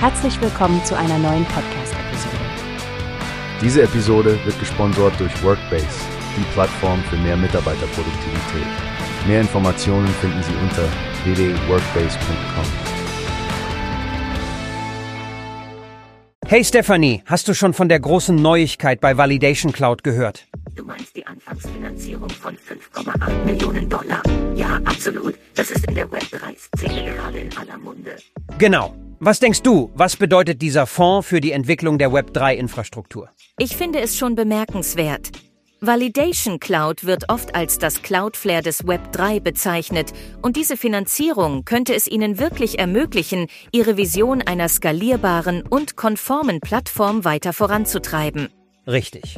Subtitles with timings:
[0.00, 2.36] Herzlich willkommen zu einer neuen Podcast-Episode.
[3.60, 5.88] Diese Episode wird gesponsert durch Workbase,
[6.36, 8.66] die Plattform für mehr Mitarbeiterproduktivität.
[9.26, 10.84] Mehr Informationen finden Sie unter
[11.24, 12.64] www.workbase.com.
[16.46, 20.46] Hey Stephanie, hast du schon von der großen Neuigkeit bei Validation Cloud gehört?
[20.76, 24.22] Du meinst die Anfangsfinanzierung von 5,8 Millionen Dollar?
[24.54, 25.34] Ja, absolut.
[25.56, 28.16] Das ist in der Web3-Szene gerade in aller Munde.
[28.58, 28.94] Genau.
[29.20, 33.28] Was denkst du, was bedeutet dieser Fonds für die Entwicklung der Web3-Infrastruktur?
[33.58, 35.32] Ich finde es schon bemerkenswert.
[35.80, 41.96] Validation Cloud wird oft als das Cloudflare des Web 3 bezeichnet und diese Finanzierung könnte
[41.96, 48.48] es Ihnen wirklich ermöglichen, Ihre Vision einer skalierbaren und konformen Plattform weiter voranzutreiben.
[48.86, 49.36] Richtig.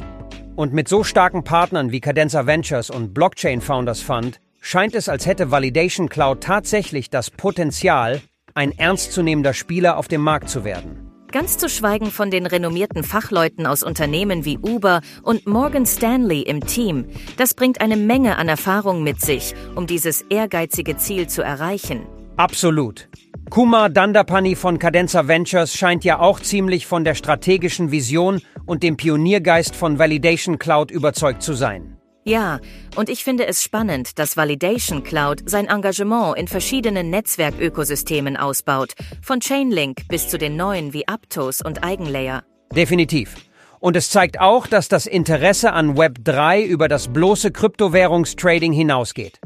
[0.55, 5.25] Und mit so starken Partnern wie Cadenza Ventures und Blockchain Founders Fund scheint es, als
[5.25, 8.21] hätte Validation Cloud tatsächlich das Potenzial,
[8.55, 11.11] ein ernstzunehmender Spieler auf dem Markt zu werden.
[11.31, 16.59] Ganz zu schweigen von den renommierten Fachleuten aus Unternehmen wie Uber und Morgan Stanley im
[16.59, 17.05] Team.
[17.37, 22.01] Das bringt eine Menge an Erfahrung mit sich, um dieses ehrgeizige Ziel zu erreichen.
[22.35, 23.07] Absolut.
[23.49, 28.97] Kumar Dandapani von Cadenza Ventures scheint ja auch ziemlich von der strategischen Vision und dem
[28.97, 31.90] Pioniergeist von Validation Cloud überzeugt zu sein.
[32.23, 32.59] Ja,
[32.95, 39.39] und ich finde es spannend, dass Validation Cloud sein Engagement in verschiedenen Netzwerkökosystemen ausbaut, von
[39.39, 42.43] Chainlink bis zu den neuen wie Aptos und Eigenlayer.
[42.75, 43.35] Definitiv.
[43.79, 49.39] Und es zeigt auch, dass das Interesse an Web 3 über das bloße Kryptowährungstrading hinausgeht.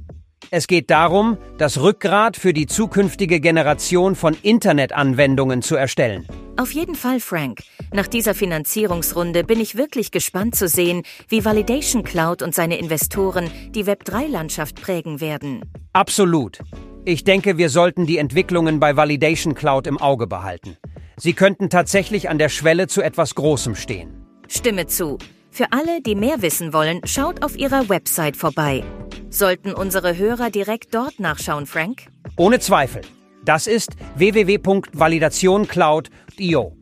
[0.51, 6.27] Es geht darum, das Rückgrat für die zukünftige Generation von Internetanwendungen zu erstellen.
[6.57, 7.59] Auf jeden Fall, Frank.
[7.91, 13.51] Nach dieser Finanzierungsrunde bin ich wirklich gespannt zu sehen, wie Validation Cloud und seine Investoren
[13.71, 15.61] die Web3-Landschaft prägen werden.
[15.91, 16.59] Absolut.
[17.03, 20.77] Ich denke, wir sollten die Entwicklungen bei Validation Cloud im Auge behalten.
[21.17, 24.25] Sie könnten tatsächlich an der Schwelle zu etwas Großem stehen.
[24.47, 25.17] Stimme zu.
[25.51, 28.83] Für alle, die mehr wissen wollen, schaut auf ihrer Website vorbei.
[29.29, 32.07] Sollten unsere Hörer direkt dort nachschauen, Frank?
[32.37, 33.01] Ohne Zweifel.
[33.45, 36.75] Das ist www.validationcloud.io.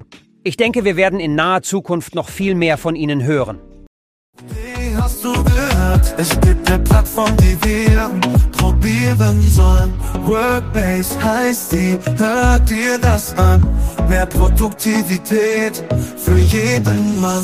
[0.44, 3.60] Ich denke, wir werden in naher Zukunft noch viel mehr von Ihnen hören.
[4.48, 6.16] Wie hast du gehört?
[6.18, 8.10] Es gibt eine Plattform, die wir
[8.58, 9.94] probieren sollen.
[10.26, 13.62] Workbase heißt die, hört dir das an?
[14.08, 15.84] Mehr Produktivität
[16.18, 17.44] für jeden Mann.